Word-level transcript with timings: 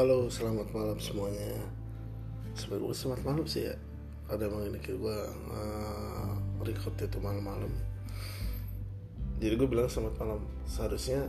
Halo, 0.00 0.32
selamat 0.32 0.72
malam 0.72 0.96
semuanya. 0.96 1.60
Sebenarnya 2.56 2.96
selamat 2.96 3.20
malam 3.20 3.44
sih 3.44 3.68
ya. 3.68 3.76
Ada 4.32 4.48
emang 4.48 4.64
ini 4.64 4.80
gue 4.80 5.18
uh, 5.52 6.32
record 6.64 6.96
itu 7.04 7.20
malam-malam. 7.20 7.68
Jadi 9.44 9.60
gue 9.60 9.68
bilang 9.68 9.92
selamat 9.92 10.16
malam. 10.24 10.40
Seharusnya 10.64 11.28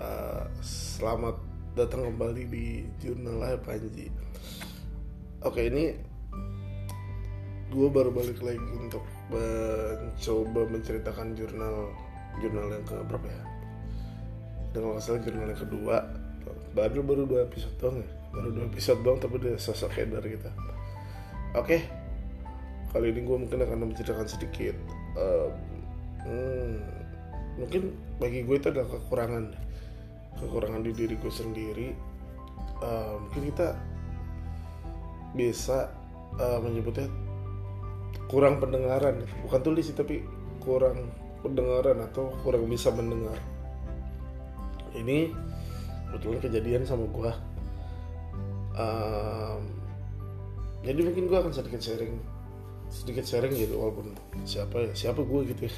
uh, 0.00 0.48
selamat 0.64 1.36
datang 1.76 2.08
kembali 2.08 2.48
di 2.48 2.88
jurnal 3.04 3.52
Ayah 3.52 3.60
Panji. 3.60 4.08
Oke 5.44 5.68
ini 5.68 5.92
gue 7.68 7.88
baru 7.92 8.16
balik 8.16 8.40
lagi 8.40 8.64
untuk 8.80 9.04
mencoba 9.28 10.64
menceritakan 10.72 11.36
jurnal 11.36 11.92
jurnal 12.40 12.80
yang 12.80 12.84
ke 12.88 12.96
berapa 12.96 13.28
ya? 13.28 13.42
Dengan 14.72 14.96
nggak 14.96 15.04
salah 15.04 15.20
jurnal 15.20 15.52
yang 15.52 15.60
kedua 15.60 16.24
baru 16.76 17.00
baru 17.00 17.24
dua 17.24 17.48
episode 17.48 17.72
doang 17.80 18.04
ya? 18.04 18.08
Baru 18.36 18.48
dua 18.52 18.64
episode 18.68 19.00
doang 19.00 19.16
tapi 19.16 19.40
udah 19.40 19.56
sosok 19.56 19.96
header 19.96 20.20
kita 20.20 20.52
oke. 21.56 21.78
Kali 22.92 23.12
ini 23.12 23.20
gue 23.24 23.36
mungkin 23.36 23.60
akan 23.60 23.92
menceritakan 23.92 24.28
sedikit 24.28 24.76
uh, 25.16 25.48
hmm, 26.24 26.76
mungkin 27.60 27.92
bagi 28.20 28.44
gue 28.44 28.56
itu 28.56 28.68
adalah 28.72 28.88
kekurangan 28.88 29.52
kekurangan 30.36 30.80
di 30.84 30.92
diri 30.92 31.16
gue 31.16 31.32
sendiri. 31.32 31.88
Uh, 32.76 33.16
mungkin 33.24 33.42
kita 33.52 33.68
bisa 35.32 35.92
uh, 36.36 36.60
menyebutnya 36.60 37.08
kurang 38.28 38.60
pendengaran. 38.60 39.24
Bukan 39.44 39.60
tulis 39.64 39.88
tapi 39.92 40.24
kurang 40.60 41.08
pendengaran 41.40 42.00
atau 42.04 42.32
kurang 42.44 42.68
bisa 42.68 42.92
mendengar. 42.92 43.36
Ini 44.96 45.32
kebetulan 46.08 46.40
kejadian 46.40 46.82
sama 46.86 47.04
gue 47.10 47.32
um, 48.78 49.62
jadi 50.86 51.00
mungkin 51.02 51.26
gue 51.26 51.38
akan 51.38 51.50
sedikit 51.50 51.82
sharing 51.82 52.14
sedikit 52.90 53.26
sharing 53.26 53.54
gitu 53.54 53.74
walaupun 53.78 54.14
siapa 54.46 54.90
ya 54.90 54.92
siapa 54.94 55.20
gue 55.26 55.40
gitu 55.50 55.66
ya. 55.66 55.74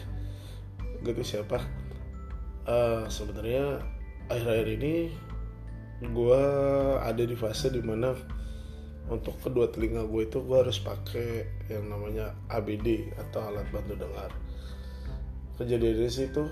Gitu 1.04 1.22
siapa. 1.24 1.62
Uh, 2.68 3.08
sebenarnya 3.08 3.80
akhir-akhir 4.28 4.68
ini 4.76 4.94
gue 6.04 6.42
ada 7.00 7.22
di 7.24 7.32
fase 7.32 7.72
di 7.72 7.80
mana 7.80 8.12
untuk 9.08 9.40
kedua 9.40 9.72
telinga 9.72 10.04
gue 10.04 10.28
itu 10.28 10.44
gue 10.44 10.56
harus 10.60 10.76
pakai 10.84 11.48
yang 11.72 11.88
namanya 11.88 12.36
ABD 12.52 13.16
atau 13.16 13.40
alat 13.48 13.64
bantu 13.72 13.96
dengar. 13.96 14.30
Kejadiannya 15.56 16.10
sih 16.12 16.28
itu 16.28 16.44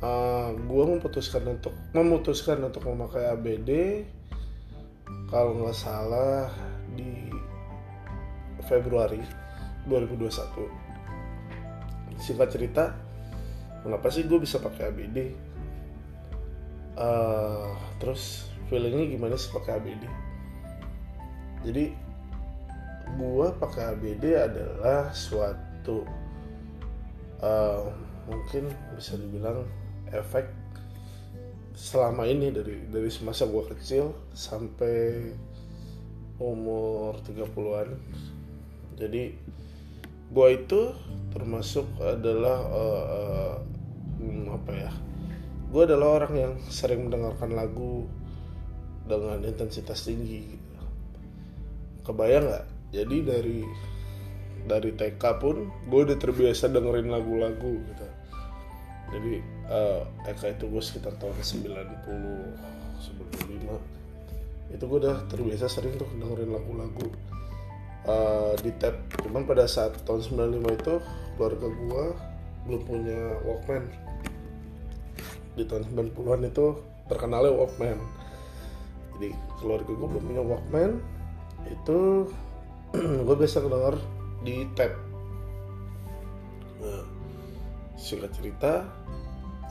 uh, 0.00 0.08
eh, 0.08 0.48
gue 0.56 0.84
memutuskan 0.84 1.44
untuk 1.46 1.72
memutuskan 1.92 2.64
untuk 2.64 2.84
memakai 2.88 3.28
ABD 3.32 3.70
kalau 5.30 5.54
nggak 5.62 5.76
salah 5.76 6.50
di 6.96 7.30
Februari 8.66 9.22
2021 9.88 10.68
singkat 12.20 12.52
cerita 12.52 12.92
kenapa 13.80 14.12
sih 14.12 14.28
gue 14.28 14.36
bisa 14.36 14.60
pakai 14.60 14.92
ABD 14.92 15.18
uh, 17.00 17.00
eh, 17.00 17.72
terus 18.00 18.52
feelingnya 18.68 19.16
gimana 19.16 19.40
sih 19.40 19.48
pakai 19.52 19.80
ABD 19.80 20.04
jadi 21.60 21.84
gue 23.10 23.46
pakai 23.58 23.82
ABD 23.96 24.24
adalah 24.38 25.10
suatu 25.12 26.06
uh, 27.42 27.90
mungkin 28.30 28.70
bisa 28.94 29.18
dibilang 29.18 29.66
efek 30.14 30.46
selama 31.74 32.28
ini 32.28 32.52
dari 32.52 32.86
dari 32.90 33.08
semasa 33.08 33.48
gue 33.48 33.64
kecil 33.72 34.12
sampai 34.36 35.32
umur 36.40 37.20
30-an 37.24 37.88
jadi 39.00 39.32
gue 40.30 40.48
itu 40.54 40.80
termasuk 41.32 41.86
adalah 41.98 42.58
uh, 42.68 43.04
uh, 43.08 43.56
apa 44.54 44.72
ya 44.76 44.92
gue 45.70 45.82
adalah 45.86 46.22
orang 46.22 46.34
yang 46.34 46.52
sering 46.66 47.06
mendengarkan 47.06 47.54
lagu 47.54 48.10
dengan 49.10 49.42
intensitas 49.42 50.06
tinggi. 50.06 50.46
Kebayang 52.06 52.46
nggak? 52.46 52.66
Jadi 52.94 53.16
dari 53.26 53.60
dari 54.66 54.90
TK 54.94 55.22
pun 55.42 55.56
gue 55.90 56.00
udah 56.06 56.18
terbiasa 56.18 56.70
dengerin 56.70 57.10
lagu-lagu 57.10 57.74
gitu. 57.86 58.06
Jadi 59.10 59.34
uh, 59.70 60.02
TK 60.26 60.58
itu 60.58 60.66
gue 60.68 60.82
sekitar 60.82 61.14
tahun 61.16 61.38
90 61.38 61.70
95 63.00 64.76
itu 64.76 64.84
gue 64.86 64.98
udah 65.02 65.16
terbiasa 65.26 65.66
sering 65.66 65.98
tuh 65.98 66.06
dengerin 66.14 66.50
lagu-lagu 66.52 67.06
uh, 68.06 68.54
di 68.60 68.70
tab 68.78 68.94
cuman 69.24 69.42
pada 69.48 69.66
saat 69.66 69.98
tahun 70.06 70.20
95 70.60 70.78
itu 70.78 70.94
keluarga 71.34 71.66
gue 71.72 72.04
belum 72.68 72.82
punya 72.84 73.20
Walkman. 73.48 73.84
Di 75.56 75.64
tahun 75.66 75.88
90-an 75.90 76.40
itu 76.46 76.66
terkenalnya 77.08 77.52
Walkman. 77.56 77.98
Jadi 79.16 79.32
keluarga 79.60 79.90
gue 79.90 80.08
belum 80.16 80.24
punya 80.24 80.42
Walkman 80.44 80.90
itu 81.68 82.28
gue 83.26 83.36
biasa 83.36 83.64
denger 83.64 83.96
di 84.40 84.64
tab 84.72 84.96
nah, 86.80 87.04
singkat 88.00 88.32
cerita 88.32 88.88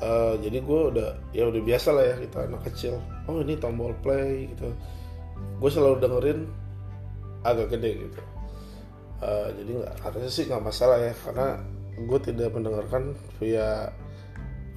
uh, 0.04 0.34
jadi 0.40 0.58
gue 0.64 0.82
udah 0.96 1.10
ya 1.36 1.48
udah 1.48 1.62
biasa 1.64 1.90
lah 1.96 2.04
ya 2.04 2.16
kita 2.20 2.38
anak 2.48 2.62
kecil. 2.72 3.00
Oh 3.28 3.40
ini 3.44 3.56
tombol 3.60 3.96
play 4.00 4.52
gitu. 4.52 4.72
Gue 5.60 5.70
selalu 5.72 5.96
dengerin 6.04 6.40
agak 7.44 7.76
gede 7.76 8.10
gitu. 8.10 8.22
Uh, 9.20 9.52
jadi 9.56 9.72
nggak 9.84 9.96
harusnya 10.04 10.32
sih 10.32 10.46
nggak 10.48 10.64
masalah 10.64 10.98
ya 11.00 11.14
karena 11.28 11.60
gue 12.00 12.20
tidak 12.24 12.50
mendengarkan 12.56 13.12
via 13.40 13.92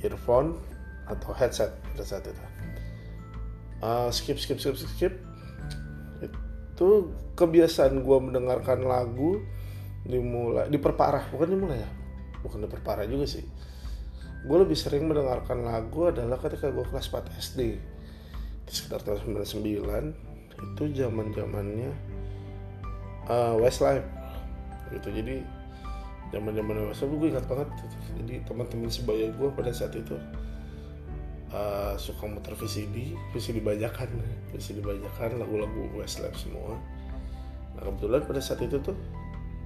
earphone 0.03 0.59
atau 1.07 1.31
headset 1.35 1.71
pada 1.95 2.03
saat 2.03 2.27
itu. 2.27 2.45
Uh, 3.83 4.11
skip 4.15 4.39
skip 4.39 4.59
skip 4.63 4.79
skip 4.79 5.15
itu 6.23 6.89
kebiasaan 7.39 8.03
gue 8.03 8.19
mendengarkan 8.19 8.83
lagu 8.83 9.39
dimulai 10.03 10.67
diperparah. 10.67 11.31
Bukan 11.31 11.49
dimulai 11.55 11.79
ya? 11.79 11.91
Bukan 12.43 12.67
diperparah 12.67 13.07
juga 13.07 13.27
sih 13.31 13.47
gue 14.43 14.59
lebih 14.59 14.75
sering 14.75 15.07
mendengarkan 15.07 15.63
lagu 15.63 16.11
adalah 16.11 16.35
ketika 16.43 16.75
gue 16.75 16.83
kelas 16.83 17.07
4 17.15 17.31
SD 17.39 17.61
di 18.67 18.73
sekitar 18.75 19.07
tahun 19.07 19.39
99 19.39 19.63
itu 20.63 20.83
zaman 20.99 21.27
zamannya 21.31 21.91
uh, 23.31 23.55
Westlife. 23.63 24.07
Gitu 24.91 25.09
jadi 25.15 25.47
zaman 26.35 26.59
zaman 26.59 26.91
Westlife 26.91 27.15
gue 27.15 27.29
ingat 27.31 27.47
banget 27.47 27.69
jadi 28.19 28.35
teman-teman 28.43 28.91
sebaya 28.91 29.31
gue 29.31 29.49
pada 29.55 29.71
saat 29.71 29.95
itu 29.95 30.19
uh, 31.55 31.95
suka 31.95 32.27
muter 32.27 32.59
VCD 32.59 33.15
VCD 33.31 33.63
bajakan 33.63 34.11
VCD 34.51 34.83
bajakan 34.83 35.39
lagu-lagu 35.39 35.87
Westlife 35.95 36.35
semua. 36.35 36.83
Nah 37.79 37.83
kebetulan 37.87 38.27
pada 38.27 38.43
saat 38.43 38.59
itu 38.59 38.83
tuh 38.83 38.99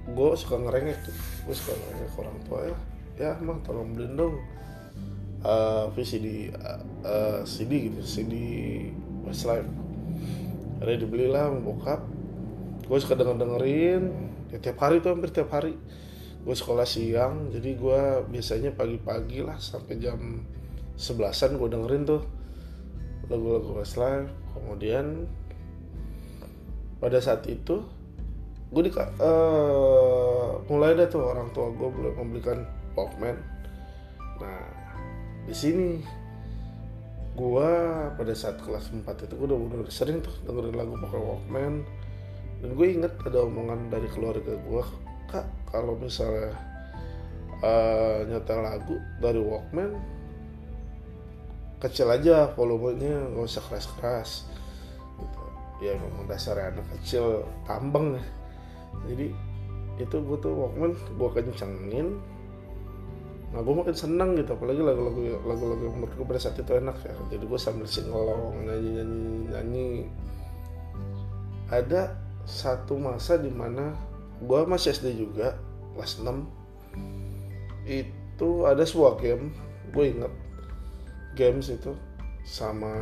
gue 0.05 0.29
suka 0.37 0.61
ngerengek 0.61 1.01
tuh. 1.01 1.17
Gue 1.49 1.55
suka 1.57 1.73
ngerengek 1.73 2.13
orang 2.13 2.37
tua 2.45 2.61
ya 2.69 2.77
ya 3.17 3.33
mah 3.41 3.57
tolong 3.65 3.97
beliin 3.97 4.13
dong 4.13 4.37
uh, 5.41 5.89
VCD 5.93 6.53
uh, 6.53 6.81
uh, 7.01 7.39
CD 7.43 7.89
gitu 7.89 8.01
CD 8.05 8.33
Westlife. 9.25 9.67
Akhirnya 10.77 10.97
dibelilah 11.03 11.43
sama 11.51 11.59
bokap. 11.65 12.01
Gue 12.87 12.97
suka 13.03 13.19
denger 13.19 13.35
dengerin 13.35 14.03
ya 14.53 14.57
tiap 14.63 14.79
hari 14.79 15.03
tuh 15.03 15.17
hampir 15.17 15.33
tiap 15.33 15.51
hari. 15.51 15.75
Gue 16.45 16.55
sekolah 16.55 16.87
siang 16.87 17.51
jadi 17.51 17.75
gue 17.75 18.01
biasanya 18.31 18.71
pagi-pagi 18.71 19.43
lah 19.43 19.59
sampai 19.59 19.99
jam 19.99 20.45
sebelasan 20.95 21.59
gue 21.59 21.67
dengerin 21.67 22.07
tuh 22.07 22.23
lagu-lagu 23.27 23.83
Westlife. 23.83 24.31
Kemudian 24.55 25.27
pada 26.97 27.19
saat 27.19 27.45
itu 27.49 27.83
gue 28.67 28.83
di 28.83 28.91
uh, 28.93 30.59
mulai 30.67 30.91
deh 30.95 31.07
tuh 31.07 31.23
orang 31.23 31.51
tua 31.55 31.71
gue 31.71 31.87
membelikan 32.19 32.76
Walkman 32.97 33.37
nah 34.41 34.65
di 35.45 35.53
sini 35.53 36.01
gua 37.37 38.09
pada 38.17 38.33
saat 38.33 38.57
kelas 38.65 38.89
4 38.89 39.05
itu 39.05 39.33
gua 39.37 39.53
udah, 39.53 39.85
udah 39.85 39.93
sering 39.93 40.25
tuh 40.25 40.33
dengerin 40.49 40.73
lagu 40.73 40.97
pakai 40.97 41.21
Walkman 41.21 41.85
dan 42.57 42.73
gue 42.73 42.87
inget 42.89 43.13
ada 43.21 43.45
omongan 43.45 43.93
dari 43.93 44.09
keluarga 44.09 44.57
gua 44.65 44.81
kak 45.29 45.45
kalau 45.69 45.93
misalnya 45.93 46.57
uh, 47.61 48.25
nyetel 48.25 48.59
lagu 48.65 48.97
dari 49.21 49.37
Walkman 49.37 49.93
kecil 51.77 52.09
aja 52.09 52.49
volumenya 52.57 53.29
nggak 53.33 53.45
usah 53.45 53.63
keras-keras. 53.69 54.49
Gitu. 55.17 55.43
ya 55.85 55.93
memang 55.93 56.25
dasarnya 56.25 56.73
anak 56.73 56.87
kecil 56.97 57.45
tambeng 57.69 58.17
ya. 58.17 58.25
Jadi 59.13 59.27
itu 60.01 60.15
gue 60.17 60.37
tuh 60.41 60.53
Walkman 60.53 60.93
gue 60.93 61.29
kencengin 61.33 62.17
nah 63.47 63.63
gue 63.63 63.71
makin 63.71 63.95
seneng 63.95 64.35
gitu 64.35 64.59
apalagi 64.59 64.83
lagu-lagu 64.83 65.39
lagu-lagu 65.47 65.83
yang 65.87 65.95
menurut 66.03 66.13
gue 66.19 66.27
pada 66.27 66.41
saat 66.43 66.59
itu 66.59 66.71
enak 66.71 66.97
ya. 66.99 67.15
Jadi 67.31 67.43
gue 67.47 67.59
sambil 67.59 67.87
singelong 67.87 68.67
nyanyi 68.67 68.89
nyanyi 68.99 69.23
nyanyi. 69.51 69.87
Ada 71.71 72.15
satu 72.47 72.99
masa 72.99 73.39
di 73.39 73.51
mana 73.51 73.95
gue 74.43 74.59
masih 74.67 74.95
SD 74.95 75.15
juga 75.19 75.55
kelas 75.95 76.23
6 76.23 76.29
itu 77.87 78.49
ada 78.63 78.83
sebuah 78.85 79.19
game 79.19 79.51
gue 79.91 80.03
inget 80.13 80.33
games 81.33 81.67
itu 81.71 81.91
sama 82.47 82.93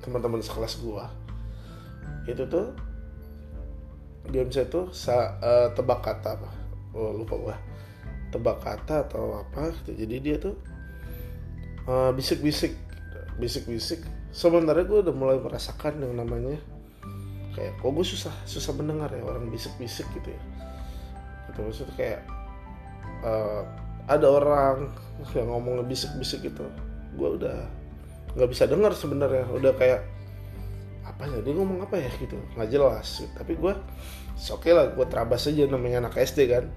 teman-teman 0.00 0.40
sekelas 0.40 0.80
gue 0.80 1.04
itu 2.30 2.42
tuh 2.46 2.72
games 4.30 4.56
itu 4.56 4.90
sa, 4.90 5.38
uh, 5.38 5.70
tebak 5.70 6.02
kata 6.02 6.34
apa? 6.34 6.50
Oh, 6.96 7.14
lupa 7.14 7.34
gue 7.38 7.56
tebak 8.36 8.60
kata 8.60 9.08
atau 9.08 9.40
apa 9.40 9.72
gitu. 9.80 10.04
jadi 10.04 10.14
dia 10.20 10.36
tuh 10.36 10.54
uh, 11.88 12.12
bisik-bisik 12.12 12.76
bisik-bisik. 13.36 14.00
Sementara 14.32 14.84
gue 14.84 15.00
udah 15.00 15.14
mulai 15.14 15.40
merasakan 15.40 16.00
yang 16.00 16.16
namanya 16.16 16.60
kayak 17.56 17.72
kok 17.80 17.88
gue 17.88 18.04
susah 18.04 18.34
susah 18.44 18.76
mendengar 18.76 19.08
ya 19.12 19.24
orang 19.24 19.48
bisik-bisik 19.48 20.04
gitu 20.12 20.32
ya. 20.32 20.42
Gitu 21.48 21.58
maksudnya 21.64 21.94
kayak 21.96 22.20
uh, 23.24 23.62
ada 24.08 24.26
orang 24.28 24.92
yang 25.36 25.48
ngomong 25.52 25.84
bisik-bisik 25.88 26.44
gitu. 26.52 26.64
Gue 27.16 27.40
udah 27.40 27.64
nggak 28.36 28.50
bisa 28.52 28.68
dengar 28.68 28.92
sebenarnya. 28.92 29.48
Udah 29.52 29.72
kayak 29.76 30.04
apa 31.06 31.22
ya 31.32 31.38
dia 31.40 31.54
ngomong 31.56 31.84
apa 31.84 31.96
ya? 31.96 32.10
Gitu. 32.20 32.36
Nggak 32.56 32.68
jelas. 32.72 33.24
Tapi 33.36 33.56
gue 33.56 33.72
oke 33.72 34.60
okay 34.60 34.72
lah 34.76 34.92
gue 34.92 35.06
terabas 35.08 35.48
aja 35.48 35.64
namanya 35.68 36.08
anak 36.08 36.20
SD 36.20 36.52
kan 36.52 36.68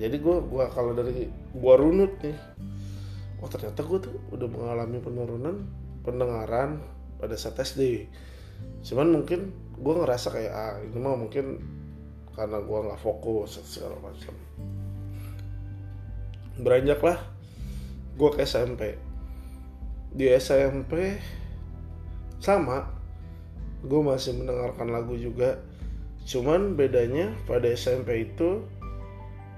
jadi 0.00 0.16
gue 0.16 0.36
gua 0.48 0.72
kalau 0.72 0.96
dari 0.96 1.28
gue 1.30 1.74
runut 1.76 2.16
nih 2.24 2.36
oh 3.44 3.48
ternyata 3.52 3.84
gue 3.84 3.98
tuh 4.00 4.14
udah 4.32 4.48
mengalami 4.48 4.98
penurunan 5.04 5.56
pendengaran 6.00 6.80
pada 7.20 7.36
saat 7.36 7.60
SD 7.60 8.08
cuman 8.80 9.20
mungkin 9.20 9.52
gue 9.80 9.94
ngerasa 9.96 10.28
kayak 10.32 10.52
ah 10.52 10.76
ini 10.80 10.96
mah 11.00 11.16
mungkin 11.16 11.60
karena 12.40 12.56
gue 12.62 12.78
nggak 12.88 13.00
fokus 13.04 13.60
segala 13.68 14.00
macam. 14.00 14.32
Beranjaklah 16.60 17.18
gue 18.16 18.30
ke 18.32 18.40
SMP 18.44 18.96
di 20.10 20.26
SMP 20.32 21.20
sama 22.40 22.88
gue 23.84 24.00
masih 24.00 24.40
mendengarkan 24.40 24.88
lagu 24.88 25.16
juga. 25.16 25.60
Cuman 26.24 26.76
bedanya 26.76 27.32
pada 27.48 27.68
SMP 27.72 28.28
itu 28.28 28.64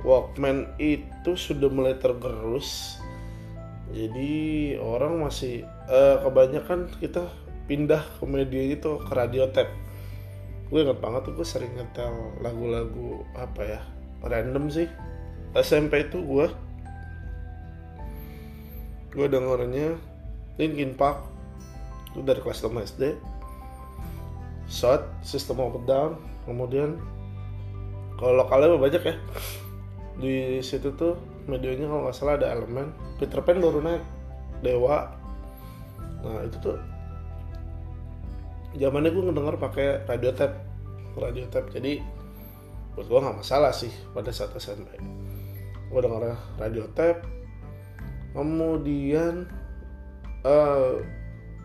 Walkman 0.03 0.67
itu 0.83 1.39
sudah 1.39 1.71
mulai 1.71 1.95
tergerus. 1.99 2.99
Jadi 3.93 4.75
orang 4.81 5.23
masih 5.23 5.69
uh, 5.87 6.23
kebanyakan 6.25 6.91
kita 6.99 7.29
pindah 7.71 8.03
ke 8.19 8.25
media 8.27 8.75
itu 8.75 8.99
ke 8.99 9.13
radio 9.15 9.47
tape 9.53 9.71
gue 10.73 10.81
inget 10.81 11.05
banget 11.05 11.29
tuh 11.29 11.37
gue 11.37 11.45
sering 11.45 11.69
ngetel 11.77 12.41
lagu-lagu 12.41 13.29
apa 13.37 13.61
ya 13.61 13.81
random 14.25 14.73
sih. 14.73 14.89
SMP 15.53 16.09
itu 16.09 16.25
gue 16.25 16.49
gue 19.13 19.27
dengernya 19.29 20.01
Linkin 20.57 20.97
Park. 20.97 21.29
Itu 22.17 22.25
dari 22.25 22.41
kelas 22.41 22.65
5 22.65 22.73
SD 22.89 23.03
Shot, 24.65 25.05
System 25.21 25.61
of 25.61 25.77
Down 25.85 26.17
kemudian 26.49 26.97
kalau 28.17 28.41
lokalnya 28.41 28.81
banyak 28.81 29.03
ya 29.05 29.17
di 30.20 30.61
situ 30.61 30.93
tuh 30.93 31.17
medianya 31.49 31.88
kalau 31.88 32.09
nggak 32.09 32.17
salah 32.17 32.35
ada 32.37 32.53
elemen. 32.53 32.93
Peter 33.17 33.41
Pan 33.41 33.62
baru 33.62 33.81
naik 33.81 34.03
Dewa. 34.61 35.12
Nah 36.23 36.41
itu 36.44 36.56
tuh 36.61 36.79
zamannya 38.76 39.11
gue 39.12 39.25
ngedenger 39.29 39.56
pakai 39.56 39.87
radio 40.05 40.31
tape. 40.32 40.56
Radio 41.17 41.44
tape. 41.49 41.69
Jadi 41.73 42.03
buat 42.93 43.09
gue 43.09 43.19
nggak 43.25 43.38
masalah 43.41 43.73
sih 43.73 43.93
pada 44.12 44.29
saat 44.29 44.53
SMP 44.61 45.00
gue 45.93 46.00
denger 46.00 46.37
radio 46.56 46.85
tape. 46.97 47.20
Kemudian 48.32 49.44
uh, 50.41 50.97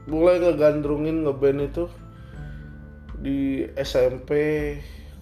mulai 0.07 0.39
ngegandrungin 0.43 1.23
ngeband 1.23 1.63
itu 1.63 1.85
di 3.17 3.65
SMP 3.75 4.31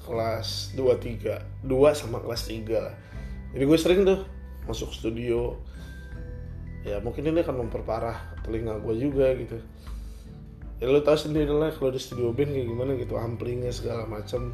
kelas 0.05 0.77
2 0.77 0.83
3 0.83 1.65
2 1.65 1.73
sama 1.97 2.21
kelas 2.21 2.43
3 2.49 2.85
lah 2.85 2.95
jadi 3.55 3.63
gue 3.63 3.79
sering 3.79 4.03
tuh 4.03 4.27
masuk 4.67 4.91
studio. 4.91 5.55
Ya 6.85 7.01
mungkin 7.01 7.25
ini 7.25 7.41
akan 7.41 7.65
memperparah 7.65 8.43
telinga 8.45 8.77
gue 8.77 8.93
juga 8.99 9.33
gitu. 9.33 9.57
Ya 10.83 10.91
lo 10.91 11.01
tau 11.01 11.17
sendiri 11.17 11.49
lah 11.49 11.71
kalau 11.73 11.95
di 11.95 11.97
studio 12.03 12.35
band 12.35 12.51
kayak 12.51 12.67
gimana 12.67 12.91
gitu 12.99 13.15
amplingnya 13.15 13.71
segala 13.71 14.03
macam. 14.05 14.53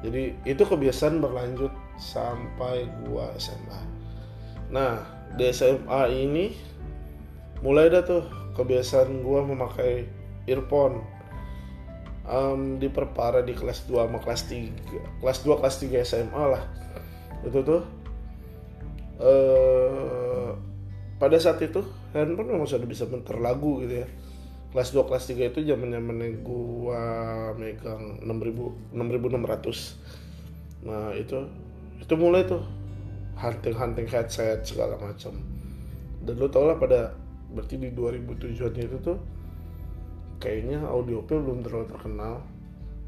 Jadi 0.00 0.38
itu 0.46 0.62
kebiasaan 0.62 1.18
berlanjut 1.18 1.74
sampai 1.98 2.86
gua 3.06 3.30
SMA 3.38 3.80
nah 4.72 5.06
di 5.34 5.50
SMA 5.50 6.02
ini 6.10 6.44
mulai 7.60 7.90
dah 7.90 8.02
tuh 8.02 8.24
kebiasaan 8.58 9.22
gua 9.22 9.44
memakai 9.44 10.06
earphone. 10.46 11.02
Um, 12.24 12.80
diperparah 12.80 13.44
di 13.44 13.52
kelas 13.52 13.84
2 13.84 14.08
sama 14.08 14.16
kelas 14.16 14.48
3 14.48 15.20
kelas 15.20 15.38
2 15.44 15.60
kelas 15.60 15.76
3 15.84 16.08
SMA 16.08 16.44
lah 16.56 16.64
itu 17.44 17.60
tuh 17.60 17.82
uh, 19.20 20.50
pada 21.20 21.36
saat 21.38 21.60
itu 21.62 21.80
handphone 22.16 22.56
memang 22.56 22.66
sudah 22.66 22.88
bisa 22.88 23.06
muter 23.06 23.38
lagu 23.38 23.84
gitu 23.84 24.02
ya. 24.02 24.08
Kelas 24.74 24.90
2 24.90 25.06
kelas 25.06 25.24
3 25.30 25.54
itu 25.54 25.60
zaman 25.70 25.94
zamannya 25.94 26.42
gua 26.42 27.02
megang 27.54 28.18
6000 28.26 28.90
6600 28.90 30.82
nah 30.84 31.16
itu 31.16 31.48
itu 31.96 32.14
mulai 32.20 32.44
tuh 32.44 32.60
hunting 33.40 33.72
hunting 33.72 34.08
headset 34.10 34.66
segala 34.66 34.98
macam. 35.00 35.32
Dan 36.24 36.34
lo 36.40 36.48
tau 36.48 36.68
lah 36.68 36.76
pada 36.76 37.14
berarti 37.54 37.78
di 37.78 37.88
2007 37.94 38.84
itu 38.84 38.96
tuh 39.00 39.16
kayaknya 40.42 40.84
audio 40.84 41.22
belum 41.24 41.64
terlalu 41.64 41.86
terkenal. 41.88 42.42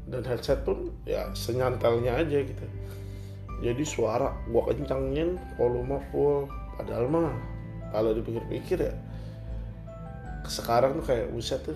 Dan 0.07 0.23
headset 0.23 0.63
pun 0.63 0.95
ya 1.03 1.27
senyantelnya 1.35 2.15
aja 2.15 2.39
gitu 2.39 2.63
jadi 3.61 3.83
suara 3.83 4.33
gua 4.53 4.69
kencangin 4.69 5.37
volume 5.57 5.97
full. 6.13 6.45
Padahal 6.77 7.09
mah 7.09 7.33
kalau 7.89 8.13
dipikir-pikir 8.13 8.77
ya 8.85 8.93
sekarang 10.47 11.03
tuh 11.03 11.05
kayak 11.11 11.27
buset 11.35 11.59
tuh 11.67 11.75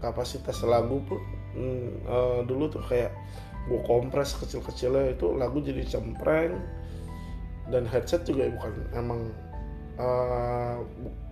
kapasitas 0.00 0.64
lagu 0.64 1.00
pun 1.04 1.20
hmm, 1.56 2.08
uh, 2.08 2.40
dulu 2.44 2.68
tuh 2.72 2.84
kayak 2.84 3.12
gue 3.66 3.82
kompres 3.82 4.38
kecil-kecilnya 4.38 5.18
itu 5.18 5.26
lagu 5.34 5.58
jadi 5.58 5.82
cempreng. 5.82 6.54
Dan 7.66 7.82
headset 7.90 8.22
juga 8.22 8.46
bukan 8.46 8.72
emang 8.94 9.20
eh, 9.98 10.76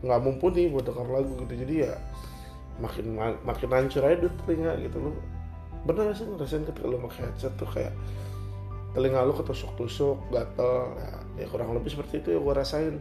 nggak 0.03 0.19
uh, 0.19 0.25
mumpuni 0.27 0.67
buat 0.67 0.83
denger 0.83 1.07
lagu 1.07 1.31
gitu. 1.47 1.55
Jadi 1.63 1.75
ya 1.87 1.95
makin 2.83 3.15
makin 3.47 3.71
hancur 3.71 4.03
aja 4.03 4.27
tuh 4.27 4.35
telinga 4.43 4.75
gitu 4.83 4.99
loh. 4.99 5.15
Bener 5.87 6.11
sih 6.11 6.27
ngerasain 6.27 6.67
ketika 6.67 6.91
lo 6.91 6.99
pakai 7.07 7.31
headset 7.31 7.55
tuh 7.55 7.71
kayak 7.71 7.95
telinga 8.95 9.27
lo 9.27 9.35
ketusuk-tusuk 9.35 10.31
gatel. 10.31 10.95
Ya, 10.97 11.45
ya 11.45 11.47
kurang 11.51 11.75
lebih 11.75 11.93
seperti 11.93 12.23
itu 12.23 12.29
ya 12.35 12.41
gue 12.41 12.55
rasain. 12.55 12.97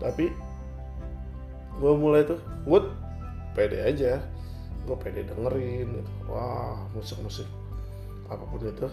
Tapi 0.00 0.32
gue 1.80 1.92
mulai 1.94 2.24
tuh 2.24 2.40
gue 2.64 2.80
pede 3.52 3.78
aja. 3.84 4.24
Gue 4.88 4.96
pede 4.96 5.28
dengerin 5.28 6.00
gitu. 6.00 6.12
Wah 6.32 6.88
musik 6.96 7.20
musik 7.20 7.46
apa 8.32 8.42
pun 8.48 8.64
itu. 8.64 8.88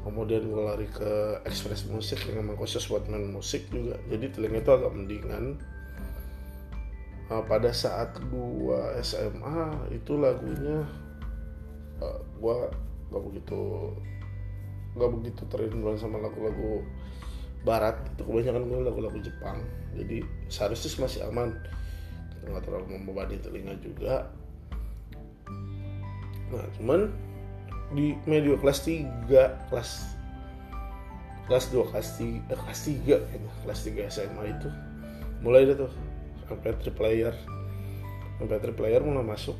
Kemudian 0.00 0.48
gue 0.48 0.62
lari 0.64 0.88
ke 0.88 1.44
express 1.44 1.84
musik 1.84 2.24
yang 2.24 2.40
memang 2.40 2.56
khusus 2.56 2.88
buat 2.88 3.04
main 3.04 3.28
musik 3.28 3.68
juga. 3.68 4.00
Jadi 4.08 4.32
telinga 4.32 4.64
itu 4.64 4.72
agak 4.72 4.92
mendingan. 4.96 5.60
Nah, 7.30 7.46
pada 7.46 7.70
saat 7.70 8.16
gue 8.18 8.80
SMA 9.06 9.86
itu 9.94 10.18
lagunya 10.18 10.82
uh, 12.02 12.08
eh, 12.08 12.20
gue 12.42 12.56
gak 13.12 13.22
begitu 13.22 13.60
gak 14.98 15.10
begitu 15.14 15.42
terinfluence 15.46 16.02
sama 16.02 16.18
lagu-lagu 16.18 16.82
barat 17.62 18.00
itu 18.16 18.22
kebanyakan 18.24 18.62
gue 18.66 18.78
lagu-lagu 18.88 19.18
Jepang. 19.20 19.60
Jadi 19.92 20.24
seharusnya 20.48 20.90
masih 21.04 21.20
aman. 21.28 21.52
Nggak 22.40 22.62
terlalu 22.64 22.86
membebani 22.96 23.36
telinga 23.36 23.76
juga. 23.84 24.32
Nah 26.50 26.64
cuman 26.80 27.12
di 27.92 28.16
media 28.24 28.56
kelas 28.56 28.80
3 28.86 29.68
kelas 29.68 29.90
kelas 31.50 31.64
2 31.74 31.90
kelas 31.90 32.08
3 32.16 32.48
eh, 32.48 32.58
kelas 32.58 32.80
3 32.88 33.28
kayaknya. 33.28 33.52
Kelas 33.68 33.80
3 33.84 34.08
SMA 34.08 34.44
itu 34.56 34.68
mulai 35.44 35.68
deh 35.68 35.76
tuh. 35.76 35.92
MP3 36.50 36.90
player 36.90 37.34
MP3 38.40 38.72
player 38.72 39.04
mulai 39.04 39.22
masuk. 39.22 39.54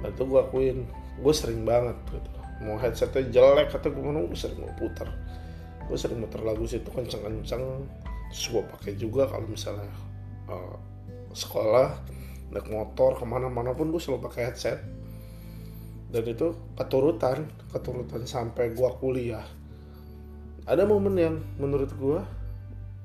Dan 0.00 0.14
itu 0.14 0.22
gue 0.22 0.40
akuin. 0.40 0.78
Gue 1.18 1.34
sering 1.34 1.66
banget 1.66 1.98
gitu 2.10 2.43
mau 2.62 2.78
headsetnya 2.78 3.30
jelek 3.32 3.74
atau 3.74 3.90
gimana 3.90 4.22
gue 4.28 4.38
sering 4.38 4.62
mau 4.62 4.70
putar 4.78 5.10
gue 5.84 5.98
sering 6.00 6.16
muter 6.20 6.40
lagu 6.40 6.64
situ 6.64 6.88
kenceng-kenceng. 6.88 7.84
Terus 8.32 8.44
gue 8.50 8.62
pakai 8.64 8.92
juga 8.96 9.28
kalau 9.28 9.46
misalnya 9.46 9.88
uh, 10.48 10.76
sekolah 11.36 11.92
naik 12.54 12.70
motor 12.72 13.20
ke 13.20 13.24
mana-mana 13.28 13.76
pun 13.76 13.92
gue 13.92 14.00
selalu 14.00 14.24
pakai 14.30 14.48
headset. 14.50 14.80
Dan 16.14 16.24
itu 16.30 16.54
keturutan 16.78 17.50
keturutan 17.74 18.22
sampai 18.22 18.70
gua 18.70 18.94
kuliah. 19.02 19.42
Ada 20.62 20.86
momen 20.86 21.18
yang 21.18 21.42
menurut 21.58 21.90
gua 21.98 22.22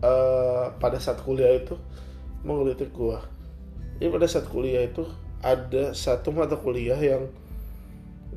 uh, 0.05 0.69
pada 0.77 1.01
saat 1.01 1.17
kuliah 1.25 1.57
itu 1.57 1.73
menggelitik 2.45 2.93
gua. 2.93 3.25
Ini 3.97 4.13
pada 4.13 4.29
saat 4.29 4.45
kuliah 4.45 4.85
itu 4.85 5.09
ada 5.41 5.97
satu 5.97 6.29
mata 6.29 6.53
kuliah 6.53 7.01
yang 7.01 7.33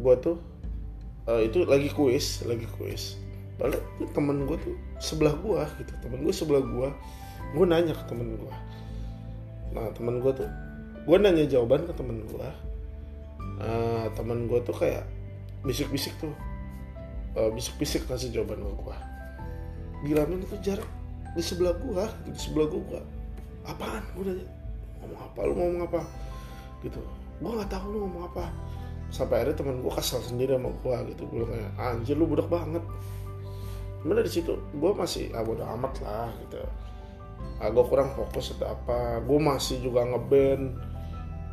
gua 0.01 0.17
tuh 0.17 0.41
uh, 1.27 1.41
itu 1.43 1.67
lagi 1.67 1.91
kuis 1.93 2.43
lagi 2.47 2.67
kuis. 2.79 3.19
Lalu 3.61 3.79
temen 4.11 4.49
gue 4.49 4.59
tuh 4.59 4.75
sebelah 4.99 5.35
gua 5.39 5.69
gitu. 5.79 5.93
Temen 6.03 6.25
gue 6.25 6.35
sebelah 6.35 6.65
gua. 6.65 6.89
Gue 7.53 7.69
nanya 7.69 7.93
ke 7.93 8.05
temen 8.09 8.41
gue 8.41 8.55
nah 9.73 9.89
temen 9.97 10.21
gue 10.21 10.33
tuh 10.37 10.49
gue 11.03 11.17
nanya 11.17 11.49
jawaban 11.49 11.89
ke 11.89 11.93
temen 11.97 12.23
gue 12.29 12.49
uh, 13.65 14.07
temen 14.13 14.47
gue 14.47 14.61
tuh 14.63 14.77
kayak 14.77 15.09
bisik-bisik 15.65 16.13
tuh. 16.21 16.35
Uh, 17.33 17.49
bisik-bisik 17.57 18.05
kasih 18.05 18.29
jawaban 18.29 18.61
ke 18.61 18.73
gue 18.77 18.97
gila 20.03 20.29
men 20.29 20.45
itu 20.45 20.57
jarak 20.61 20.89
di 21.33 21.41
sebelah 21.41 21.73
gue 21.81 22.05
di 22.29 22.37
sebelah 22.37 22.69
gue 22.69 23.01
apaan? 23.65 24.05
Gue 24.13 24.25
nanya 24.29 24.47
ngomong 25.01 25.21
apa? 25.25 25.39
Lu 25.49 25.53
ngomong 25.57 25.83
apa? 25.89 26.01
Gitu. 26.85 27.01
Gue 27.41 27.51
nggak 27.57 27.71
tahu 27.73 27.87
lu 27.89 27.99
ngomong 28.05 28.25
apa 28.29 28.45
sampai 29.13 29.45
akhirnya 29.45 29.61
teman 29.61 29.85
gue 29.85 29.93
kesal 29.93 30.25
sendiri 30.25 30.57
sama 30.57 30.73
gue 30.73 30.97
gitu. 31.13 31.23
Gue 31.29 31.45
kayak 31.45 31.71
anjir 31.77 32.17
lu 32.17 32.25
budak 32.25 32.49
banget. 32.49 32.81
Cuman 34.03 34.19
dari 34.19 34.31
situ 34.33 34.57
gue 34.57 34.91
masih 34.97 35.31
ah 35.37 35.45
bodo 35.45 35.63
amat 35.63 35.95
lah 36.01 36.33
gitu. 36.49 36.65
Ah, 37.63 37.71
gue 37.71 37.85
kurang 37.87 38.11
fokus 38.17 38.57
atau 38.57 38.73
apa. 38.73 39.21
Gue 39.23 39.39
masih 39.39 39.79
juga 39.85 40.03
ngeband 40.09 40.93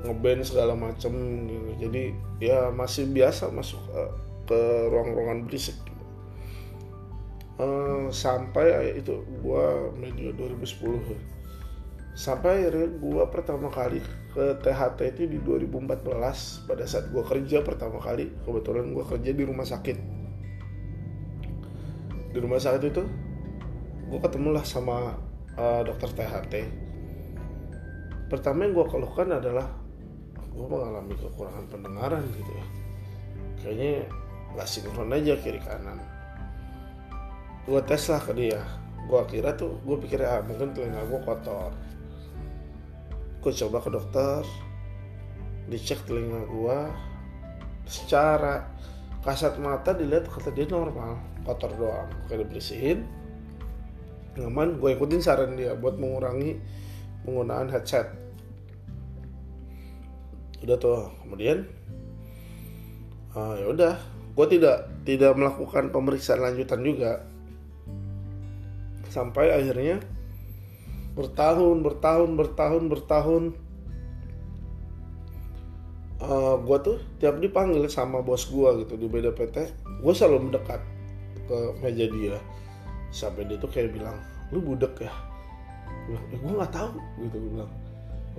ngeband 0.04 0.48
segala 0.48 0.74
macem 0.80 1.12
gitu. 1.48 1.70
jadi 1.88 2.04
ya 2.40 2.60
masih 2.72 3.12
biasa 3.12 3.52
masuk 3.52 3.80
uh, 3.92 4.12
ke 4.48 4.60
ruang-ruangan 4.88 5.44
berisik 5.44 5.76
gitu. 5.76 6.04
uh, 7.60 8.08
sampai 8.08 8.96
itu 8.96 9.20
gue 9.44 9.66
medio 10.00 10.32
2010 10.40 11.39
sampai 12.20 12.68
akhirnya 12.68 13.00
gue 13.00 13.24
pertama 13.32 13.72
kali 13.72 14.04
ke 14.36 14.60
THT 14.60 15.00
itu 15.16 15.24
di 15.24 15.40
2014 15.40 16.68
pada 16.68 16.84
saat 16.84 17.08
gue 17.16 17.24
kerja 17.24 17.64
pertama 17.64 17.96
kali 18.04 18.28
kebetulan 18.44 18.92
gue 18.92 19.06
kerja 19.08 19.32
di 19.32 19.44
rumah 19.48 19.64
sakit. 19.64 19.98
Di 22.36 22.38
rumah 22.44 22.60
sakit 22.60 22.84
itu 22.84 23.04
gue 24.12 24.20
ketemulah 24.20 24.68
sama 24.68 25.16
uh, 25.56 25.82
dokter 25.88 26.12
THT 26.12 26.54
pertama 28.28 28.68
yang 28.68 28.76
gue 28.76 28.86
keluhkan 28.92 29.32
adalah 29.40 29.72
gue 30.52 30.68
mengalami 30.68 31.16
kekurangan 31.16 31.72
pendengaran 31.72 32.28
gitu 32.36 32.52
ya. 32.52 32.66
Kayaknya 33.64 33.92
nggak 34.60 34.68
sinkron 34.68 35.16
aja 35.16 35.40
kiri 35.40 35.64
kanan. 35.64 36.04
Gue 37.64 37.80
tes 37.88 38.04
lah 38.12 38.20
ke 38.20 38.36
dia. 38.36 38.60
Gue 39.08 39.24
kira 39.32 39.56
tuh 39.56 39.80
gue 39.88 39.96
pikir 40.04 40.20
ah 40.28 40.44
mungkin 40.44 40.76
telinga 40.76 41.00
gue 41.08 41.22
kotor 41.24 41.72
gue 43.40 43.54
coba 43.56 43.78
ke 43.80 43.90
dokter 43.92 44.44
dicek 45.70 46.04
telinga 46.04 46.44
gue 46.50 46.80
secara 47.88 48.68
kasat 49.24 49.60
mata 49.60 49.96
dilihat 49.96 50.28
kata 50.28 50.52
dia 50.52 50.66
normal 50.68 51.20
kotor 51.44 51.72
doang. 51.76 52.10
Kayak 52.28 52.50
dibersihin. 52.50 53.06
Nyaman 54.38 54.78
gue 54.78 54.90
ikutin 54.96 55.22
saran 55.22 55.58
dia 55.58 55.74
buat 55.74 55.98
mengurangi 55.98 56.60
penggunaan 57.26 57.68
headset. 57.74 58.14
Udah 60.64 60.78
tuh 60.78 61.10
kemudian 61.26 61.66
uh, 63.34 63.56
ya 63.58 63.68
udah. 63.72 63.96
Gue 64.38 64.48
tidak 64.56 64.88
tidak 65.04 65.36
melakukan 65.36 65.92
pemeriksaan 65.92 66.40
lanjutan 66.40 66.80
juga. 66.86 67.28
Sampai 69.10 69.52
akhirnya 69.52 70.00
bertahun 71.20 71.84
bertahun 71.84 72.30
bertahun 72.40 72.84
bertahun. 72.88 73.44
Uh, 76.20 76.28
eh, 76.28 76.56
gue 76.64 76.78
tuh 76.84 76.98
tiap 77.20 77.40
dipanggil 77.40 77.88
sama 77.92 78.20
bos 78.24 78.48
gue 78.48 78.84
gitu 78.84 79.00
di 79.00 79.08
beda 79.08 79.32
PT 79.32 79.72
gue 80.04 80.14
selalu 80.16 80.48
mendekat 80.48 80.80
ke 81.48 81.58
meja 81.84 82.08
dia. 82.08 82.40
Sampai 83.12 83.44
dia 83.44 83.60
tuh 83.60 83.68
kayak 83.68 83.92
bilang 84.00 84.16
lu 84.56 84.64
budek 84.64 85.04
ya? 85.04 85.12
Bilang 86.08 86.26
ya 86.32 86.38
gue 86.40 86.52
nggak 86.56 86.72
tahu 86.72 86.96
gitu 87.28 87.36
gue 87.36 87.52
bilang. 87.60 87.72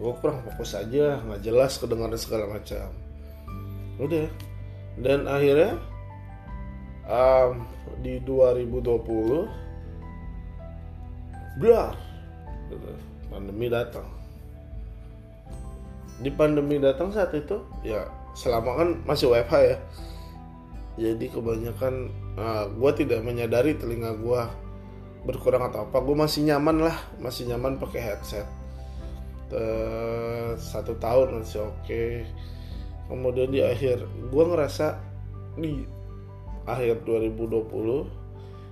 Gue 0.00 0.12
kurang 0.24 0.40
fokus 0.48 0.72
aja 0.72 1.20
nggak 1.20 1.40
jelas 1.44 1.76
kedengaran 1.76 2.16
segala 2.16 2.48
macam. 2.48 2.88
Udah. 4.00 4.28
Dan 5.00 5.28
akhirnya 5.28 5.76
um, 7.04 7.64
di 8.00 8.20
2020 8.24 9.48
blar 11.60 12.09
gitu, 12.70 12.90
pandemi 13.28 13.66
datang. 13.66 14.06
Di 16.20 16.30
pandemi 16.30 16.76
datang 16.78 17.10
saat 17.10 17.32
itu 17.34 17.64
ya 17.82 18.06
selama 18.38 18.78
kan 18.78 18.88
masih 19.04 19.32
WFH 19.34 19.54
ya. 19.66 19.76
Jadi 21.00 21.32
kebanyakan 21.32 22.12
uh, 22.36 22.42
ah, 22.42 22.64
gue 22.68 22.90
tidak 23.00 23.24
menyadari 23.24 23.74
telinga 23.74 24.14
gue 24.14 24.42
berkurang 25.24 25.66
atau 25.66 25.88
apa. 25.88 25.98
Gue 26.00 26.16
masih 26.16 26.44
nyaman 26.46 26.86
lah 26.86 26.96
masih 27.18 27.48
nyaman 27.48 27.80
pakai 27.80 28.00
headset. 28.00 28.46
Uh, 29.50 30.54
satu 30.54 30.94
tahun 31.02 31.42
masih 31.42 31.66
oke. 31.66 31.82
Okay. 31.82 32.22
kemudian 33.10 33.50
di 33.50 33.58
akhir 33.58 34.06
gue 34.06 34.44
ngerasa 34.46 34.94
di 35.58 35.82
akhir 36.62 37.02
2020 37.02 38.06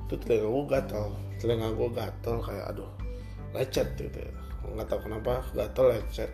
itu 0.06 0.14
telinga 0.22 0.46
gue 0.46 0.64
gatal 0.70 1.06
telinga 1.42 1.68
gue 1.74 1.88
gatal 1.90 2.36
kayak 2.46 2.64
aduh 2.70 2.90
lecet 3.54 3.88
gitu. 3.96 4.18
Nggak 4.74 4.88
tahu 4.88 5.00
kenapa 5.08 5.44
gatal 5.56 5.94
lecet. 5.94 6.30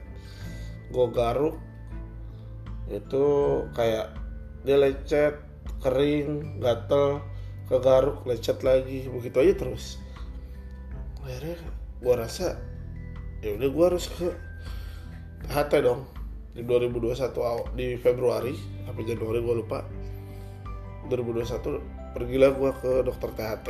Gue 0.91 1.07
garuk 1.11 1.57
itu 2.91 3.25
kayak 3.73 4.13
dia 4.65 4.77
lecet 4.77 5.35
kering 5.81 6.61
gatel 6.61 7.21
kegaruk 7.71 8.25
lecet 8.29 8.61
lagi. 8.63 9.07
Begitu 9.09 9.37
aja 9.41 9.55
terus. 9.55 9.99
Akhirnya 11.25 11.57
gue 12.05 12.15
rasa 12.15 12.61
ya 13.41 13.57
udah 13.57 13.69
gue 13.69 13.85
harus 13.85 14.07
ke 14.09 14.29
HT 15.51 15.73
dong. 15.85 16.09
Di 16.55 16.63
2021 16.63 17.75
di 17.75 17.99
Februari 17.99 18.55
apa 18.87 19.01
Januari 19.03 19.43
gue 19.43 19.57
lupa. 19.59 19.83
2021 21.09 22.15
pergilah 22.15 22.55
gue 22.55 22.71
ke 22.81 22.93
dokter 23.05 23.31
THT 23.35 23.69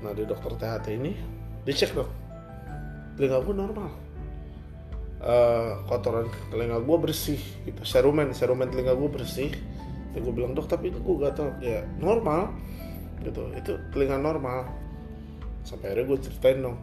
nah 0.00 0.12
di 0.16 0.24
dokter 0.24 0.52
THT 0.56 0.86
ini 0.96 1.12
dicek 1.64 1.92
dong 1.96 2.08
telinga 3.16 3.38
gue 3.42 3.54
normal. 3.56 3.90
Uh, 5.20 5.76
kotoran 5.84 6.26
telinga 6.48 6.80
gue 6.80 6.96
bersih 7.00 7.40
gitu. 7.68 7.82
Serumen 7.84 8.32
serumen 8.36 8.68
telinga 8.68 8.94
gue 8.96 9.10
bersih. 9.10 9.50
Ya 10.12 10.18
gue 10.18 10.32
bilang 10.34 10.58
dok 10.58 10.66
tapi 10.66 10.90
itu 10.90 10.98
gue 11.00 11.16
gatal 11.22 11.56
ya 11.62 11.86
normal 11.98 12.54
gitu. 13.22 13.50
Itu 13.56 13.78
telinga 13.94 14.18
normal. 14.20 14.66
Sampai 15.66 15.92
akhirnya 15.92 16.16
gue 16.16 16.18
ceritain 16.24 16.60
dong 16.64 16.78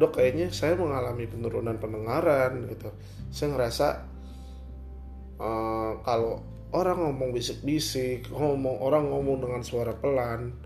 dok 0.00 0.16
kayaknya 0.16 0.48
saya 0.48 0.80
mengalami 0.80 1.28
penurunan 1.28 1.76
pendengaran 1.76 2.64
gitu. 2.72 2.88
Saya 3.28 3.52
ngerasa 3.52 3.86
uh, 5.36 5.92
kalau 6.00 6.40
orang 6.72 7.04
ngomong 7.04 7.36
bisik-bisik 7.36 8.32
ngomong 8.32 8.80
orang 8.80 9.12
ngomong 9.12 9.44
dengan 9.44 9.60
suara 9.60 9.92
pelan 9.92 10.56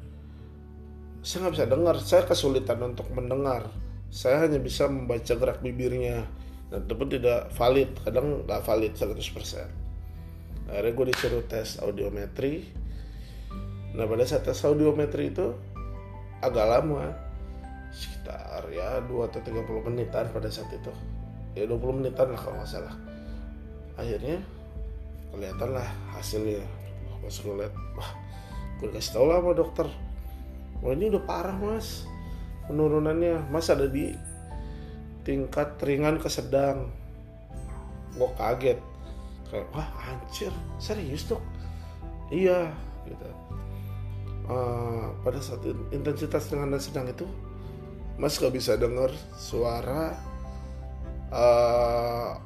saya 1.24 1.48
nggak 1.48 1.54
bisa 1.56 1.66
dengar. 1.66 1.96
Saya 2.04 2.22
kesulitan 2.28 2.78
untuk 2.84 3.08
mendengar 3.10 3.66
saya 4.14 4.47
hanya 4.47 4.62
bisa 4.62 4.87
membaca 4.87 5.35
gerak 5.35 5.59
bibirnya. 5.59 6.23
Dan 6.71 6.87
itu 6.87 6.94
pun 6.94 7.11
tidak 7.11 7.50
valid 7.54 7.90
kadang 8.06 8.47
nggak 8.47 8.62
valid 8.62 8.94
100% 8.94 9.85
akhirnya 10.68 10.92
gue 10.97 11.06
disuruh 11.12 11.44
tes 11.44 11.76
audiometri. 11.80 12.64
Nah 13.94 14.09
pada 14.09 14.25
saat 14.25 14.49
tes 14.49 14.59
audiometri 14.64 15.30
itu 15.33 15.52
agak 16.40 16.66
lama. 16.66 17.12
Sekitar 17.94 18.66
ya 18.75 18.99
2 19.06 19.28
atau 19.30 19.38
30 19.38 19.87
menitan 19.87 20.26
pada 20.35 20.49
saat 20.50 20.73
itu. 20.75 20.90
Ya 21.54 21.68
20 21.68 22.00
menitan 22.02 22.33
lah 22.33 22.40
kalau 22.40 22.59
nggak 22.59 22.71
salah. 22.71 22.94
Akhirnya 23.94 24.42
kelihatan 25.30 25.71
lah 25.71 25.88
hasilnya. 26.16 26.64
Pas 27.23 27.37
gue 27.38 27.54
lihat 27.54 27.75
wah 27.94 28.11
gue 28.83 28.88
kasih 28.90 29.12
tau 29.14 29.30
lah 29.30 29.38
sama 29.38 29.52
dokter. 29.54 29.87
Wah 30.83 30.92
ini 30.92 31.12
udah 31.14 31.23
parah 31.23 31.54
mas 31.54 32.09
penurunannya 32.68 33.49
mas 33.52 33.68
ada 33.68 33.88
di 33.88 34.14
tingkat 35.25 35.80
ringan 35.80 36.21
ke 36.21 36.28
sedang. 36.28 36.92
Gue 38.14 38.30
kaget. 38.38 38.78
Kayak 39.49 39.66
wah 39.73 39.88
anjir 40.04 40.52
serius 40.80 41.26
dok? 41.28 41.42
Iya 42.33 42.73
gitu. 43.09 43.28
Uh, 44.44 45.09
pada 45.25 45.40
saat 45.40 45.64
intensitas 45.88 46.52
ringan 46.52 46.76
dan 46.76 46.83
sedang 46.83 47.09
itu 47.09 47.25
mas 48.21 48.37
gak 48.37 48.52
bisa 48.52 48.76
dengar 48.76 49.09
suara 49.35 50.14
uh, 51.33 52.37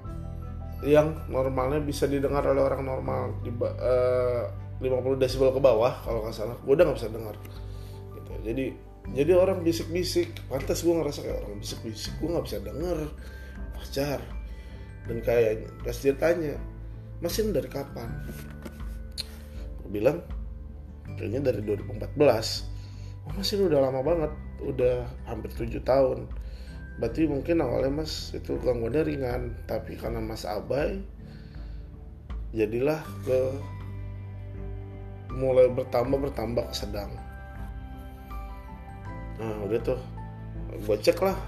yang 0.87 1.27
normalnya 1.27 1.83
bisa 1.83 2.07
didengar 2.07 2.47
oleh 2.47 2.63
orang 2.63 2.87
normal 2.87 3.35
di 3.43 3.51
uh, 3.51 4.47
50 4.79 5.19
desibel 5.19 5.51
ke 5.51 5.59
bawah 5.59 5.91
kalau 6.07 6.23
nggak 6.23 6.35
salah. 6.35 6.55
Gue 6.63 6.79
udah 6.79 6.85
nggak 6.87 6.99
bisa 7.03 7.11
dengar 7.11 7.35
gitu. 8.15 8.33
Jadi 8.47 8.67
jadi 9.17 9.33
orang 9.33 9.65
bisik-bisik 9.65 10.37
pantas 10.53 10.85
gue 10.85 10.93
ngerasa 10.93 11.25
kayak 11.25 11.39
orang 11.49 11.59
bisik-bisik 11.65 12.13
gue 12.21 12.29
nggak 12.29 12.45
bisa 12.45 12.59
denger 12.61 12.99
pacar. 13.73 14.21
Dan 15.09 15.25
kayak 15.25 15.65
pas 15.81 15.97
dia 15.97 16.13
tanya 16.13 16.55
mesin 17.25 17.57
dari 17.57 17.69
kapan? 17.73 18.13
Gue 19.81 19.91
bilang 19.91 20.21
kayaknya 21.17 21.49
dari 21.49 21.65
2014 21.65 22.21
oh 23.29 23.33
mesin 23.33 23.65
udah 23.65 23.81
lama 23.81 24.01
banget 24.05 24.33
udah 24.61 25.09
hampir 25.25 25.51
7 25.57 25.81
tahun. 25.81 26.29
Berarti 27.01 27.31
mungkin 27.31 27.65
awalnya 27.65 28.05
mas 28.05 28.35
itu 28.37 28.61
gangguannya 28.61 29.03
ringan 29.09 29.57
tapi 29.65 29.97
karena 29.97 30.21
mas 30.21 30.45
abai 30.45 31.01
jadilah 32.53 33.01
ke 33.25 33.41
mulai 35.33 35.69
bertambah 35.73 36.17
bertambah 36.29 36.67
sedang 36.73 37.28
nah 39.39 39.55
udah 39.65 39.81
tuh. 39.81 40.01
Gue 40.85 40.97
cek 40.99 41.19
lah. 41.23 41.39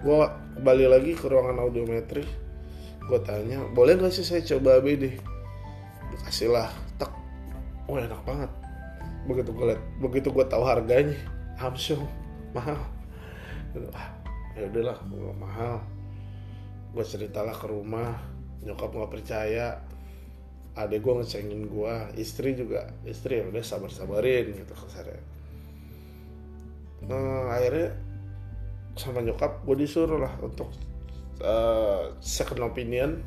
Gue 0.00 0.24
kembali 0.56 0.84
lagi 0.88 1.12
ke 1.18 1.26
ruangan 1.26 1.66
audiometri. 1.66 2.24
Gue 3.04 3.20
tanya 3.20 3.60
boleh 3.74 4.00
gak 4.00 4.14
sih 4.14 4.24
saya 4.24 4.40
coba 4.40 4.80
ABD 4.80 5.12
dikasih 6.14 6.48
lah 6.54 6.70
tek. 6.96 7.10
Oh 7.90 7.98
enak 7.98 8.22
banget. 8.24 8.50
Begitu 9.26 9.50
gue 9.52 9.66
liat 9.74 9.82
begitu 10.00 10.28
gue 10.30 10.46
tahu 10.46 10.64
harganya 10.64 11.16
Samsung 11.58 12.06
mahal. 12.54 12.80
Ah 13.92 14.08
ya 14.54 14.70
udahlah 14.70 14.96
mahal. 15.36 15.82
Gue 16.94 17.04
ceritalah 17.04 17.52
ke 17.52 17.66
rumah 17.66 18.14
nyokap 18.62 18.94
nggak 18.94 19.12
percaya. 19.12 19.82
Adek 20.74 21.06
gue 21.06 21.14
ngecengin 21.22 21.70
gue 21.70 21.94
istri 22.18 22.58
juga 22.58 22.90
istri 23.06 23.38
ya 23.38 23.46
udah 23.46 23.62
sabar 23.62 23.94
sabarin 23.94 24.58
gitu 24.58 24.74
kasarnya 24.74 25.33
nah 27.08 27.52
akhirnya 27.52 27.92
sama 28.94 29.20
nyokap 29.20 29.66
gue 29.66 29.76
disuruh 29.84 30.22
lah 30.22 30.34
untuk 30.38 30.70
uh, 31.42 32.14
second 32.22 32.62
opinion 32.62 33.18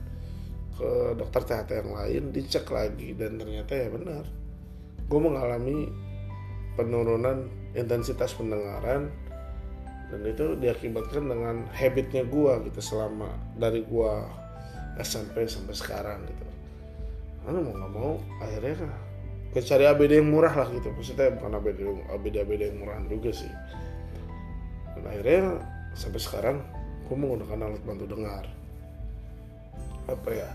ke 0.77 1.17
dokter 1.17 1.41
THT 1.43 1.69
yang 1.83 1.91
lain 1.91 2.23
dicek 2.31 2.69
lagi 2.69 3.17
dan 3.17 3.41
ternyata 3.41 3.73
ya 3.73 3.89
benar. 3.89 4.23
Gue 5.09 5.19
mengalami 5.19 5.89
penurunan 6.77 7.49
intensitas 7.73 8.37
pendengaran 8.37 9.09
dan 10.07 10.21
itu 10.23 10.55
diakibatkan 10.55 11.27
dengan 11.27 11.67
habitnya 11.73 12.23
gue 12.23 12.53
gitu 12.71 12.79
selama 12.79 13.27
dari 13.59 13.83
gue 13.83 14.13
SMP 15.01 15.49
sampai 15.49 15.75
sekarang 15.75 16.19
gitu. 16.29 16.45
Karena 17.43 17.59
mau 17.59 17.73
nggak 17.75 17.91
mau 17.91 18.13
akhirnya 18.39 18.87
gue 19.57 19.65
cari 19.65 19.89
ABD 19.89 20.21
yang 20.21 20.29
murah 20.29 20.53
lah 20.53 20.69
gitu. 20.69 20.93
Maksudnya 20.93 21.33
bukan 21.33 21.57
ABD 21.57 21.79
ABD 22.13 22.35
ABD 22.45 22.61
yang 22.69 22.77
murah 22.77 23.01
juga 23.09 23.33
sih. 23.33 23.49
Dan 24.93 25.01
akhirnya 25.09 25.65
sampai 25.97 26.21
sekarang 26.21 26.57
gue 27.09 27.17
menggunakan 27.17 27.65
alat 27.65 27.81
bantu 27.81 28.05
dengar. 28.05 28.45
Apa 30.05 30.29
ya? 30.29 30.49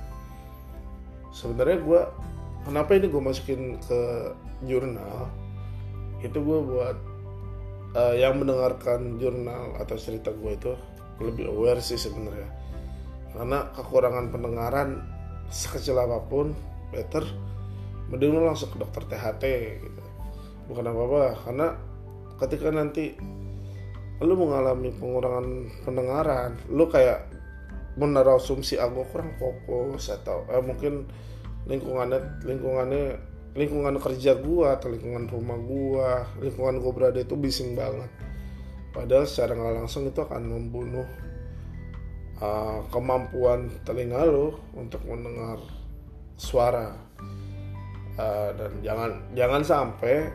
Sebenarnya 1.35 1.82
gue 1.82 2.00
kenapa 2.62 2.94
ini 2.94 3.11
gue 3.11 3.18
masukin 3.18 3.75
ke 3.82 4.00
jurnal? 4.71 5.26
Itu 6.23 6.38
gue 6.38 6.59
buat 6.62 6.99
uh, 7.99 8.14
yang 8.14 8.38
mendengarkan 8.38 9.18
jurnal 9.18 9.83
atau 9.83 9.98
cerita 9.98 10.31
gue 10.31 10.55
itu 10.55 10.79
lebih 11.18 11.50
aware 11.50 11.83
sih 11.83 11.98
sebenarnya. 11.98 12.46
Karena 13.35 13.66
kekurangan 13.74 14.31
pendengaran 14.31 15.03
sekecil 15.50 15.98
apa 15.98 16.22
pun 16.22 16.55
better 16.94 17.27
mending 18.12 18.37
lu 18.37 18.44
langsung 18.44 18.68
ke 18.68 18.77
dokter 18.77 19.09
THT 19.09 19.44
gitu. 19.81 20.03
Bukan 20.68 20.85
apa-apa 20.85 21.48
karena 21.48 21.68
ketika 22.38 22.68
nanti 22.68 23.16
lu 24.22 24.38
mengalami 24.38 24.94
pengurangan 24.94 25.46
pendengaran 25.83 26.55
lu 26.70 26.87
kayak 26.87 27.27
menaruh 27.98 28.38
asumsi 28.38 28.79
ah 28.79 28.88
kurang 28.88 29.35
fokus 29.37 30.12
atau 30.12 30.46
eh, 30.48 30.62
mungkin 30.62 31.09
lingkungannya 31.66 32.44
lingkungannya 32.46 33.18
lingkungan 33.53 34.01
kerja 34.01 34.40
gua 34.40 34.81
atau 34.81 34.88
lingkungan 34.88 35.29
rumah 35.29 35.59
gua 35.61 36.25
lingkungan 36.40 36.81
gua 36.81 36.92
berada 36.92 37.20
itu 37.20 37.37
bising 37.37 37.77
banget. 37.77 38.09
Padahal 38.92 39.25
secara 39.25 39.57
nggak 39.57 39.77
langsung 39.85 40.05
itu 40.09 40.20
akan 40.20 40.42
membunuh 40.53 41.09
uh, 42.40 42.81
kemampuan 42.92 43.72
telinga 43.85 44.25
lo 44.25 44.61
untuk 44.77 45.01
mendengar 45.09 45.61
suara 46.37 46.96
uh, 48.20 48.51
dan 48.57 48.72
jangan 48.85 49.11
jangan 49.33 49.62
sampai 49.62 50.29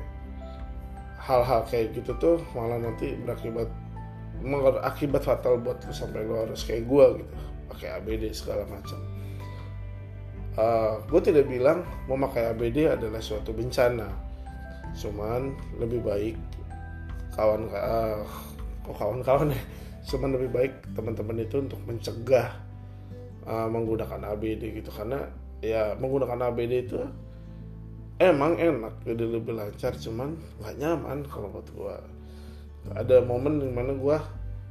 hal-hal 1.27 1.61
kayak 1.67 1.91
gitu 1.91 2.15
tuh 2.15 2.37
malah 2.55 2.79
nanti 2.79 3.17
berakibat 3.19 3.67
akibat 4.85 5.25
fatal 5.25 5.59
buat 5.59 5.81
lu 5.83 5.91
sampai 5.91 6.23
lu 6.23 6.37
harus 6.37 6.63
kayak 6.63 6.87
gue 6.87 7.05
gitu. 7.23 7.35
Pakai 7.67 7.99
ABD 7.99 8.31
segala 8.31 8.63
macam. 8.69 8.99
Uh, 10.57 10.61
eh, 10.61 10.93
gue 11.05 11.21
tidak 11.21 11.45
bilang 11.51 11.83
memakai 12.07 12.49
ABD 12.53 12.87
adalah 12.87 13.19
suatu 13.19 13.51
bencana. 13.51 14.07
Cuman 14.95 15.53
lebih 15.77 16.01
baik 16.01 16.35
kawan 17.35 17.69
uh, 17.75 18.23
kawan-kawan 18.87 19.51
ya? 19.51 19.61
Cuman 20.07 20.39
lebih 20.39 20.49
baik 20.53 20.73
teman-teman 20.95 21.43
itu 21.43 21.59
untuk 21.59 21.81
mencegah 21.83 22.55
uh, 23.43 23.67
menggunakan 23.67 24.31
ABD 24.33 24.79
gitu. 24.79 24.89
Karena 24.95 25.27
ya 25.59 25.97
menggunakan 25.99 26.53
ABD 26.53 26.73
itu 26.87 27.01
emang 28.17 28.57
enak 28.57 29.05
jadi 29.05 29.23
lebih 29.25 29.53
lancar 29.53 29.93
cuman 29.93 30.37
nggak 30.61 30.75
nyaman 30.81 31.25
kalau 31.29 31.53
buat 31.53 31.67
gua. 31.73 31.97
Ada 32.93 33.21
momen 33.21 33.61
di 33.61 33.69
mana 33.69 33.93
gua 33.93 34.21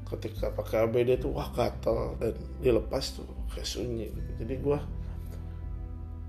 ketika 0.06 0.54
pakai 0.54 0.86
ABD 0.86 1.18
itu 1.18 1.28
wah 1.30 1.50
gatel 1.50 2.14
dan 2.22 2.34
dilepas 2.62 3.18
tuh 3.18 3.26
kayak 3.54 3.66
sunyi. 3.66 4.10
Jadi 4.38 4.54
gua 4.62 4.82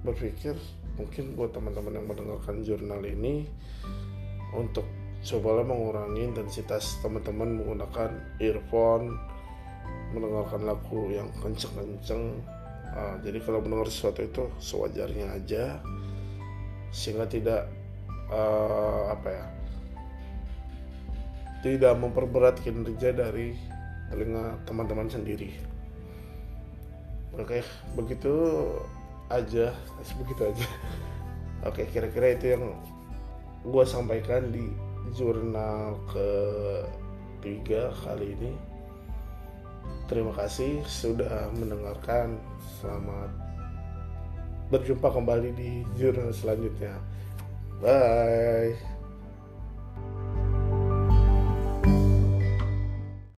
berpikir 0.05 0.53
mungkin 0.97 1.37
buat 1.37 1.53
teman-teman 1.53 1.93
yang 2.01 2.07
mendengarkan 2.09 2.65
jurnal 2.65 3.01
ini 3.05 3.45
untuk 4.53 4.85
cobalah 5.21 5.65
mengurangi 5.65 6.21
intensitas 6.25 7.01
teman-teman 7.01 7.61
menggunakan 7.61 8.39
earphone 8.41 9.17
mendengarkan 10.13 10.63
lagu 10.63 11.11
yang 11.11 11.27
kenceng-kenceng. 11.43 12.39
Uh, 12.87 13.19
jadi 13.21 13.43
kalau 13.43 13.59
mendengar 13.59 13.91
sesuatu 13.91 14.23
itu 14.23 14.47
sewajarnya 14.63 15.35
aja 15.35 15.83
sehingga 16.97 17.29
tidak 17.29 17.69
uh, 18.33 19.13
apa 19.13 19.29
ya 19.29 19.45
tidak 21.61 21.93
memperberat 22.01 22.57
kinerja 22.65 23.13
dari 23.13 23.53
telinga 24.09 24.57
teman-teman 24.65 25.05
sendiri. 25.05 25.53
Oke 27.37 27.61
begitu 27.93 28.33
aja. 29.29 29.77
Begitu 30.17 30.41
aja. 30.41 30.67
Oke 31.69 31.85
kira-kira 31.93 32.33
itu 32.33 32.57
yang 32.57 32.73
gue 33.61 33.85
sampaikan 33.85 34.49
di 34.49 34.73
jurnal 35.13 36.01
ketiga 36.09 37.93
kali 38.05 38.33
ini. 38.37 38.53
Terima 40.07 40.33
kasih 40.33 40.81
sudah 40.87 41.51
mendengarkan. 41.51 42.39
Selamat 42.79 43.46
berjumpa 44.67 45.07
kembali 45.11 45.49
di 45.55 45.83
jurnal 45.95 46.31
selanjutnya. 46.35 46.99
Bye. 47.79 48.96